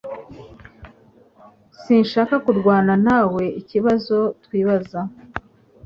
Sinshaka 1.81 2.35
kurwana 2.45 2.93
nawe 3.07 3.43
ikibazo 3.61 4.17
twibaza 4.43 4.99